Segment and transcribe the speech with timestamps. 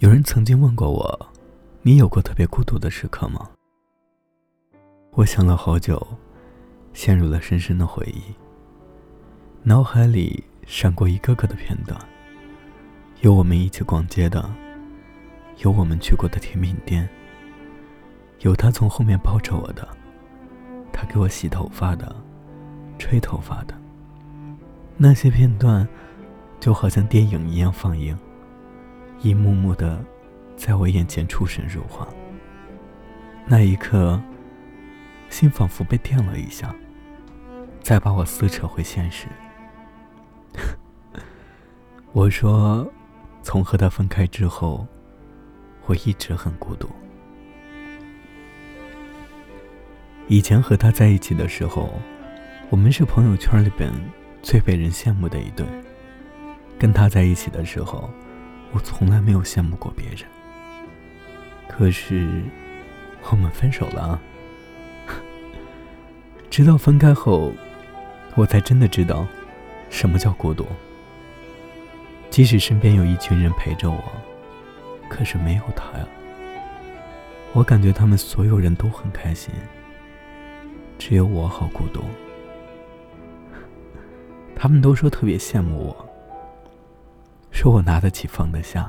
[0.00, 1.28] 有人曾经问过我
[1.82, 3.50] ：“你有过特别孤独的时刻吗？”
[5.10, 6.00] 我想了好久，
[6.92, 8.22] 陷入了深深的回忆。
[9.64, 11.98] 脑海里闪过一个个的片段：
[13.22, 14.48] 有我们一起逛街的，
[15.64, 17.08] 有我们去过的甜品店，
[18.42, 19.88] 有他从后面抱着我的，
[20.92, 22.14] 他给我洗头发的，
[23.00, 23.74] 吹头发的。
[24.96, 25.88] 那些片段，
[26.60, 28.16] 就好像电影一样放映。
[29.20, 29.98] 一幕幕的，
[30.56, 32.06] 在我眼前出神入化。
[33.46, 34.20] 那一刻，
[35.28, 36.72] 心仿佛被电了一下，
[37.82, 39.26] 再把我撕扯回现实。
[42.12, 42.88] 我说，
[43.42, 44.86] 从和他分开之后，
[45.86, 46.88] 我一直很孤独。
[50.28, 51.92] 以前和他在一起的时候，
[52.70, 53.92] 我们是朋友圈里边
[54.42, 55.66] 最被人羡慕的一对。
[56.78, 58.08] 跟他在一起的时候。
[58.72, 60.18] 我从来没有羡慕过别人，
[61.68, 62.28] 可是
[63.30, 64.20] 我们分手了啊！
[66.50, 67.52] 直到分开后，
[68.34, 69.26] 我才真的知道
[69.90, 70.66] 什么叫孤独。
[72.30, 74.04] 即使身边有一群人陪着我，
[75.08, 76.06] 可是没有他呀。
[77.54, 79.52] 我感觉他们所有人都很开心，
[80.98, 82.04] 只有我好孤独。
[84.54, 86.07] 他们都说特别羡慕我。
[87.60, 88.88] 说我拿得起放得下。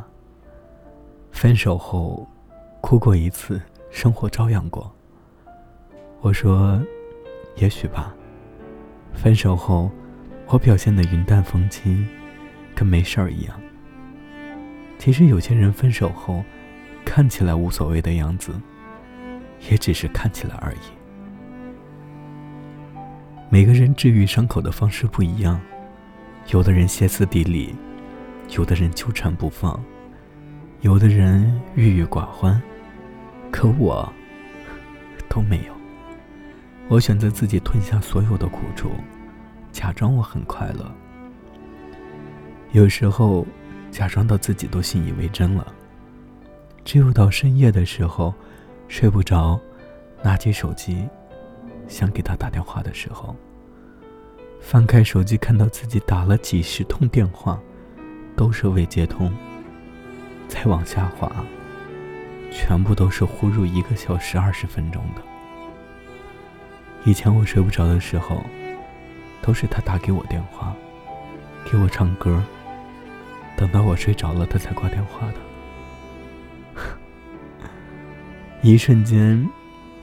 [1.32, 2.30] 分手后，
[2.82, 4.94] 哭过一次，生活照样过。
[6.22, 6.80] 我说，
[7.56, 8.14] 也许吧。
[9.12, 9.90] 分手后，
[10.46, 12.08] 我表现的云淡风轻，
[12.76, 13.60] 跟没事儿一样。
[15.00, 16.44] 其实有些人分手后，
[17.04, 18.54] 看起来无所谓的样子，
[19.68, 20.78] 也只是看起来而已。
[23.50, 25.60] 每个人治愈伤口的方式不一样，
[26.50, 27.76] 有的人歇斯底里。
[28.50, 29.80] 有的人纠缠不放，
[30.82, 32.60] 有的人郁郁寡欢，
[33.52, 34.12] 可我
[35.30, 35.74] 都没有。
[36.88, 38.90] 我选择自己吞下所有的苦楚，
[39.72, 40.92] 假装我很快乐。
[42.72, 43.46] 有时候，
[43.92, 45.74] 假装到自己都信以为真了。
[46.84, 48.34] 只有到深夜的时候，
[48.88, 49.60] 睡不着，
[50.24, 51.08] 拿起手机，
[51.88, 53.36] 想给他打电话的时候，
[54.60, 57.60] 翻开手机，看到自己打了几十通电话。
[58.40, 59.30] 都是未接通。
[60.48, 61.30] 再往下滑，
[62.50, 65.22] 全部都是呼入一个小时二十分钟的。
[67.04, 68.42] 以前我睡不着的时候，
[69.42, 70.74] 都是他打给我电话，
[71.70, 72.42] 给我唱歌，
[73.58, 75.36] 等到我睡着了，他才挂电话的。
[78.64, 79.46] 一瞬间，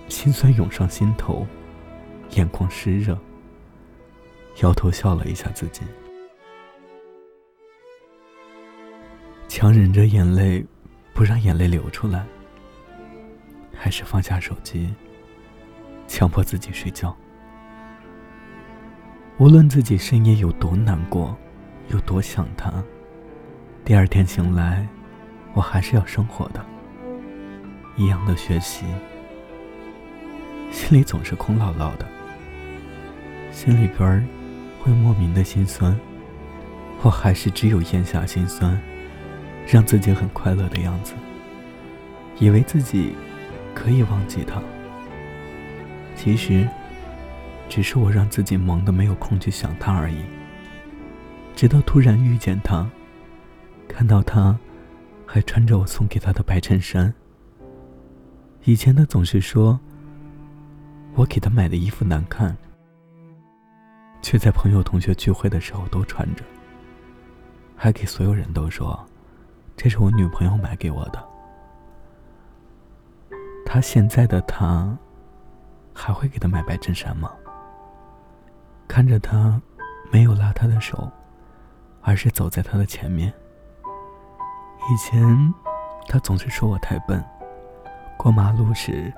[0.09, 1.47] 心酸涌上心头，
[2.33, 3.19] 眼眶湿热，
[4.61, 5.81] 摇头笑了一下自己。
[9.59, 10.63] 强忍着眼泪，
[11.15, 12.27] 不让眼泪流出来，
[13.75, 14.95] 还是放下手机，
[16.07, 17.17] 强迫自己睡觉。
[19.39, 21.35] 无论自己深夜有多难过，
[21.89, 22.71] 有多想他，
[23.83, 24.87] 第二天醒来，
[25.55, 26.63] 我还是要生活的，
[27.97, 28.85] 一样的学习，
[30.71, 32.07] 心里总是空落落的，
[33.51, 34.23] 心里边儿
[34.79, 35.99] 会莫名的心酸，
[37.01, 38.79] 我还是只有咽下心酸。
[39.67, 41.15] 让自己很快乐的样子，
[42.39, 43.15] 以为自己
[43.75, 44.63] 可以忘记他。
[46.15, 46.67] 其实，
[47.69, 50.25] 只是我让自己忙得没有空去想他而已。
[51.55, 52.87] 直到突然遇见他，
[53.89, 54.57] 看到他
[55.27, 57.13] 还穿着我送给他的白衬衫。
[58.65, 59.79] 以前他总是说
[61.15, 62.57] 我给他买的衣服难看，
[64.23, 66.45] 却在朋友同学聚会的时候都穿着，
[67.77, 69.05] 还给所有人都说。
[69.77, 71.23] 这是我女朋友买给我的。
[73.65, 74.97] 他现在的他，
[75.93, 77.31] 还会给他买白衬衫吗？
[78.89, 79.61] 看着他，
[80.11, 81.11] 没有拉他的手，
[82.01, 83.33] 而是走在他的前面。
[84.89, 85.55] 以前，
[86.09, 87.23] 他总是说我太笨，
[88.17, 89.13] 过马路时，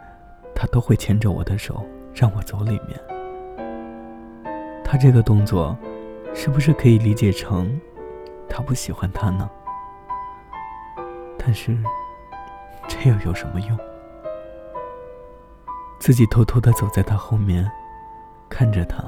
[0.54, 2.99] 他都会牵着我的手让我走里面。
[4.82, 5.76] 他这个动作，
[6.34, 7.78] 是不是可以理解成，
[8.49, 9.49] 他不喜欢他呢？
[11.48, 11.74] 但是，
[12.86, 13.78] 这又有什么用？
[15.98, 17.66] 自己偷偷的走在他后面，
[18.50, 19.02] 看着他。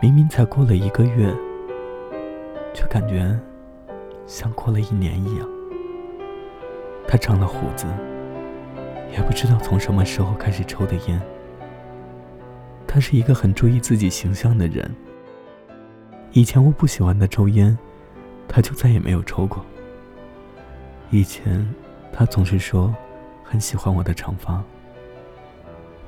[0.00, 1.30] 明明才过了一个月，
[2.72, 3.38] 却感觉
[4.26, 5.46] 像过了一年一样。
[7.06, 7.84] 他长了胡子，
[9.12, 11.20] 也不知道从什么时候开始抽的烟。
[12.86, 14.90] 他是一个很注意自己形象的人。
[16.30, 17.76] 以前我不喜欢他抽烟，
[18.48, 19.62] 他就再也没有抽过。
[21.12, 21.62] 以前，
[22.10, 22.92] 他总是说
[23.44, 24.64] 很喜欢我的长发。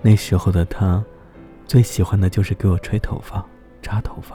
[0.01, 1.05] 那时候的他，
[1.67, 3.45] 最喜欢的就是给我吹头发、
[3.83, 4.35] 扎头发。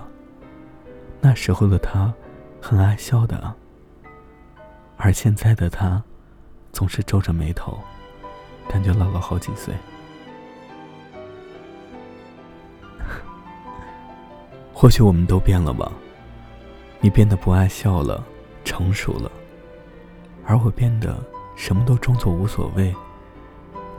[1.19, 2.13] 那时候的他，
[2.62, 3.51] 很爱笑的。
[4.95, 6.04] 而现在的他，
[6.72, 7.80] 总是皱着眉头，
[8.69, 9.74] 感觉老了好几岁。
[14.72, 15.92] 或许我们都变了吧。
[17.00, 18.24] 你变得不爱笑了，
[18.63, 19.31] 成熟了。
[20.50, 21.16] 而我变得
[21.56, 22.92] 什么都装作无所谓，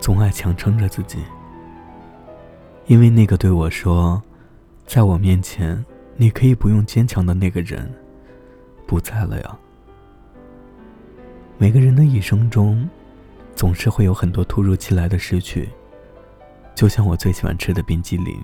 [0.00, 1.19] 总爱强撑着自己。
[2.87, 4.20] 因为那个对我说，
[4.85, 5.82] 在我面前
[6.17, 7.88] 你可以不用坚强的那个人，
[8.85, 9.56] 不在了呀。
[11.56, 12.91] 每个人的一生中，
[13.55, 15.69] 总是会有很多突如其来的失去，
[16.75, 18.37] 就像我最喜欢吃的冰激凌，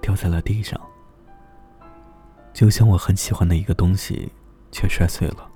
[0.00, 0.76] 掉在了地上；
[2.52, 4.28] 就像我很喜欢的一个东西，
[4.72, 5.48] 却摔碎了。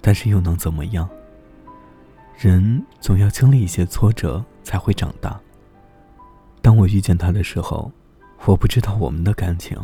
[0.00, 1.08] 但是又能怎么样？
[2.36, 5.38] 人总要经历一些挫折才会长大。
[6.62, 7.90] 当我遇见他的时候，
[8.44, 9.76] 我不知道我们的感情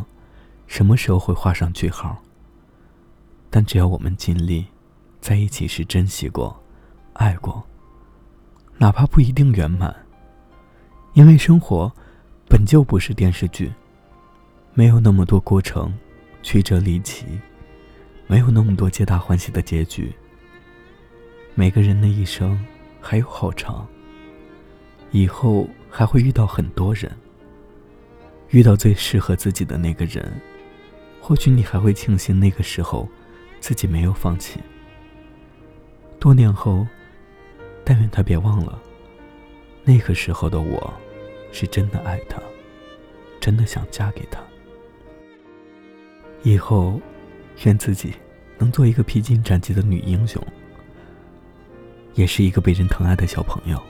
[0.67, 2.17] 什么时候会画上句号。
[3.49, 4.65] 但只要我们尽力。
[5.21, 6.55] 在一起时珍惜过，
[7.13, 7.63] 爱过，
[8.77, 9.95] 哪怕不一定圆满。
[11.15, 11.91] 因为生活
[12.47, 13.73] 本就不是电视剧，
[14.75, 15.91] 没有那么多过程
[16.43, 17.25] 曲折离奇，
[18.27, 20.11] 没有那么多皆大欢喜的结局。
[21.53, 22.59] 每个人的一生
[22.99, 23.87] 还有好长，
[25.11, 27.11] 以后还会遇到很多人，
[28.49, 30.33] 遇到最适合自己的那个人，
[31.21, 33.07] 或许你还会庆幸那个时候
[33.59, 34.59] 自己没有放弃。
[36.19, 36.85] 多年后，
[37.83, 38.81] 但愿他别忘了，
[39.83, 40.93] 那个时候的我，
[41.51, 42.41] 是真的爱他，
[43.39, 44.41] 真的想嫁给他。
[46.41, 46.99] 以后，
[47.63, 48.13] 愿自己
[48.57, 50.41] 能做一个披荆斩棘的女英雄，
[52.13, 53.81] 也是一个被人疼爱的小朋友。